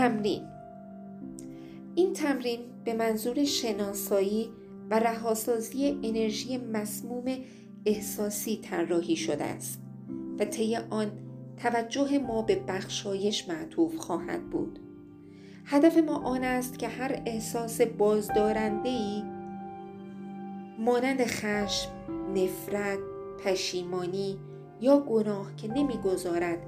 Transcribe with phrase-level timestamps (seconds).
[0.00, 0.42] تمرین.
[1.94, 4.50] این تمرین به منظور شناسایی
[4.90, 7.24] و رهاسازی انرژی مسموم
[7.86, 9.82] احساسی طراحی شده است
[10.38, 11.10] و طی آن
[11.56, 14.78] توجه ما به بخشایش معطوف خواهد بود.
[15.64, 19.22] هدف ما آن است که هر احساس بازدارنده ای
[20.78, 21.90] مانند خشم،
[22.34, 22.98] نفرت،
[23.44, 24.38] پشیمانی
[24.80, 26.58] یا گناه که نمی‌گذارد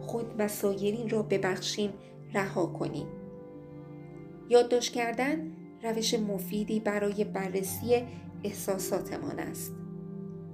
[0.00, 1.92] خود و سایرین را ببخشیم
[2.34, 3.06] رها کنیم.
[4.48, 8.02] یادداشت کردن روش مفیدی برای بررسی
[8.44, 9.72] احساساتمان است.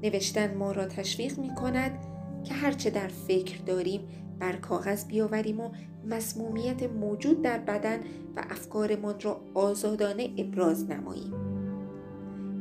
[0.03, 1.99] نوشتن ما را تشویق می کند
[2.45, 4.01] که هرچه در فکر داریم
[4.39, 5.71] بر کاغذ بیاوریم و
[6.07, 8.01] مسمومیت موجود در بدن
[8.37, 11.33] و افکارمان را آزادانه ابراز نماییم.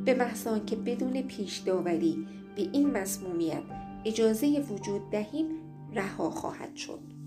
[0.04, 3.62] به محض که بدون پیش داوری به این مسمومیت
[4.04, 5.46] اجازه وجود دهیم
[5.94, 7.17] رها خواهد شد.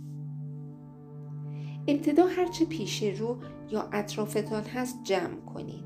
[1.87, 3.37] ابتدا هرچه پیش رو
[3.69, 5.83] یا اطرافتان هست جمع کنید.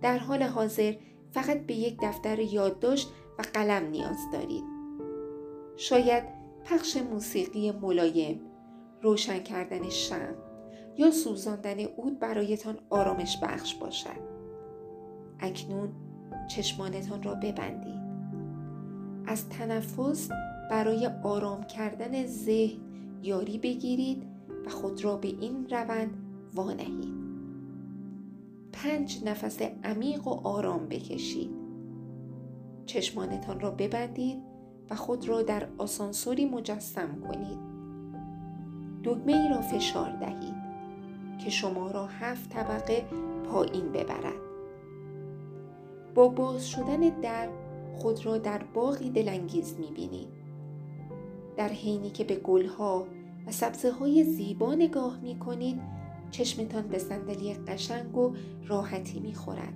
[0.00, 0.94] در حال حاضر
[1.30, 4.64] فقط به یک دفتر یادداشت و قلم نیاز دارید.
[5.76, 6.24] شاید
[6.64, 8.40] پخش موسیقی ملایم،
[9.02, 10.34] روشن کردن شم
[10.98, 14.38] یا سوزاندن عود برایتان آرامش بخش باشد.
[15.40, 15.92] اکنون
[16.48, 18.08] چشمانتان را ببندید.
[19.26, 20.28] از تنفس
[20.70, 22.80] برای آرام کردن ذهن
[23.22, 24.27] یاری بگیرید
[24.68, 26.10] خود را به این روند
[26.54, 27.18] وانهید.
[28.72, 31.50] پنج نفس عمیق و آرام بکشید.
[32.86, 34.42] چشمانتان را ببندید
[34.90, 37.58] و خود را در آسانسوری مجسم کنید.
[39.04, 40.54] دگمه ای را فشار دهید
[41.38, 43.04] که شما را هفت طبقه
[43.50, 44.48] پایین ببرد.
[46.14, 47.48] با باز شدن در
[47.96, 50.28] خود را در باغی دلانگیز می‌بینید.
[51.56, 53.06] در حینی که به گلها
[53.48, 55.80] و سبزه های زیبا نگاه می کنید
[56.30, 58.34] چشمتان به صندلی قشنگ و
[58.66, 59.74] راحتی می خورد.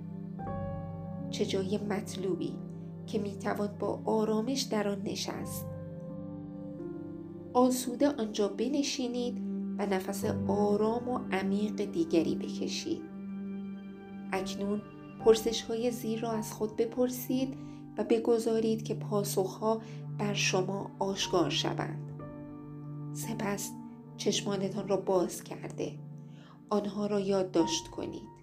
[1.29, 2.53] چه جای مطلوبی
[3.07, 5.65] که می توان با آرامش در آن نشست.
[7.53, 9.37] آسوده آنجا بنشینید
[9.77, 13.01] و نفس آرام و عمیق دیگری بکشید.
[14.31, 14.81] اکنون
[15.25, 17.57] پرسش های زیر را از خود بپرسید
[17.97, 19.81] و بگذارید که پاسخها
[20.17, 22.12] بر شما آشکار شوند.
[23.13, 23.71] سپس
[24.17, 25.91] چشمانتان را باز کرده
[26.69, 28.33] آنها را یادداشت کنید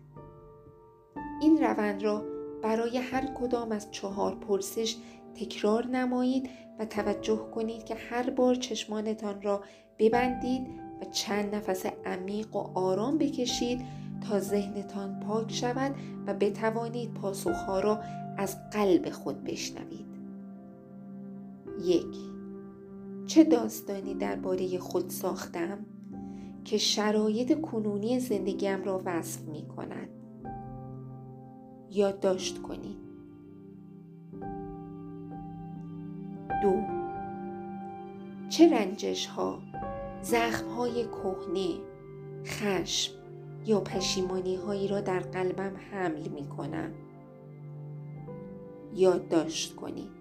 [1.41, 2.25] این روند را
[2.63, 4.97] برای هر کدام از چهار پرسش
[5.35, 9.63] تکرار نمایید و توجه کنید که هر بار چشمانتان را
[9.99, 10.67] ببندید
[11.01, 13.81] و چند نفس عمیق و آرام بکشید
[14.29, 15.95] تا ذهنتان پاک شود
[16.27, 18.01] و بتوانید پاسخها را
[18.37, 20.07] از قلب خود بشنوید.
[21.85, 22.30] یک
[23.31, 25.79] چه داستانی درباره خود ساختم
[26.65, 30.09] که شرایط کنونی زندگیم را وصف می کند؟
[31.91, 32.97] یادداشت کنید.
[36.63, 36.75] دو.
[38.49, 39.59] چه رنجش ها
[40.23, 41.75] زخم های کهنه
[42.45, 43.13] خشم
[43.67, 46.93] یا پشیمانی هایی را در قلبم حمل می کنم؟
[48.95, 50.20] یادداشت کنید.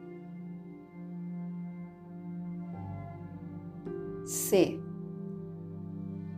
[4.30, 4.80] سه.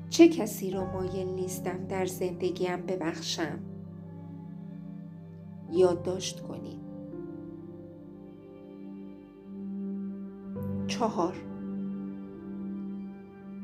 [0.10, 3.60] چه کسی را مایل نیستم در زندگیم ببخشم؟
[5.72, 6.80] یادداشت کنید.
[10.88, 11.36] چهار.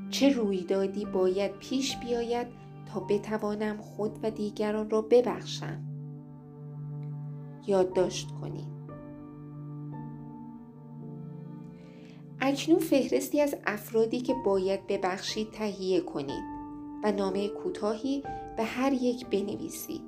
[0.10, 2.48] چه رویدادی باید پیش بیاید
[2.86, 5.84] تا بتوانم خود و دیگران را ببخشم؟
[7.68, 8.77] یادداشت کنید.
[12.48, 16.44] اکنون فهرستی از افرادی که باید ببخشید تهیه کنید
[17.04, 18.24] و نامه کوتاهی
[18.58, 20.02] به هر یک بنویسید.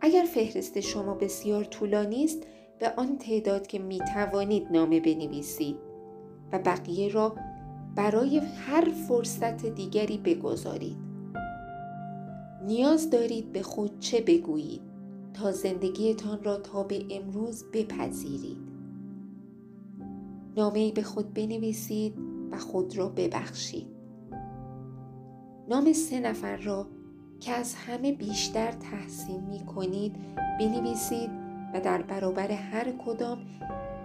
[0.00, 2.42] اگر فهرست شما بسیار طولانی است
[2.78, 5.76] به آن تعداد که می توانید نامه بنویسید
[6.52, 7.34] و بقیه را
[7.94, 10.96] برای هر فرصت دیگری بگذارید.
[12.66, 14.82] نیاز دارید به خود چه بگویید
[15.34, 18.71] تا زندگیتان را تا به امروز بپذیرید.
[20.56, 22.14] نامه به خود بنویسید
[22.50, 23.86] و خود را ببخشید.
[25.68, 26.86] نام سه نفر را
[27.40, 30.14] که از همه بیشتر تحسین می کنید
[30.60, 31.30] بنویسید
[31.74, 33.38] و در برابر هر کدام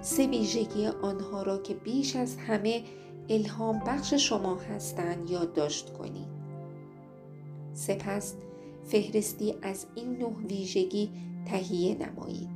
[0.01, 2.83] سه ویژگی آنها را که بیش از همه
[3.29, 6.27] الهام بخش شما هستند یادداشت کنید.
[7.73, 8.35] سپس
[8.83, 11.11] فهرستی از این نه ویژگی
[11.45, 12.49] تهیه نمایید.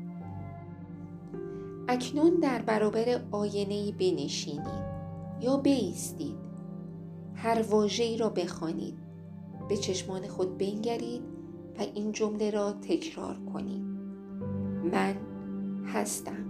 [1.88, 4.92] اکنون در برابر آینه بنشینید
[5.42, 6.38] یا بیستید.
[7.36, 8.98] هر واژه‌ای را بخوانید
[9.70, 11.22] به چشمان خود بنگرید
[11.80, 13.84] و این جمله را تکرار کنید.
[14.92, 15.16] من
[15.86, 16.46] هستم.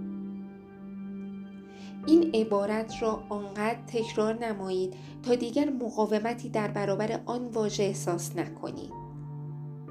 [2.08, 4.94] این عبارت را آنقدر تکرار نمایید
[5.24, 8.92] تا دیگر مقاومتی در برابر آن واژه احساس نکنید.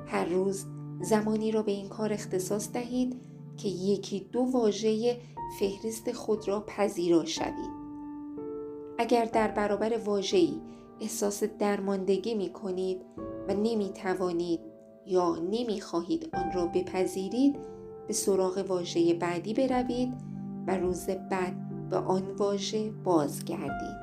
[0.06, 0.66] هر روز
[1.00, 3.29] زمانی را به این کار اختصاص دهید
[3.62, 5.16] که یکی دو واژه
[5.58, 7.80] فهرست خود را پذیرا شوید.
[8.98, 10.60] اگر در برابر واژه‌ای
[11.00, 13.02] احساس درماندگی می کنید
[13.48, 14.60] و نمی توانید
[15.06, 17.56] یا نمی خواهید آن را بپذیرید
[18.06, 20.12] به سراغ واژه بعدی بروید
[20.66, 23.99] و روز بعد به آن واژه بازگردید.